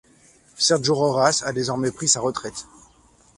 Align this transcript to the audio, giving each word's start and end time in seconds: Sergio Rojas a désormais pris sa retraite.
Sergio 0.57 0.95
Rojas 0.95 1.43
a 1.45 1.53
désormais 1.53 1.91
pris 1.91 2.07
sa 2.07 2.21
retraite. 2.21 2.65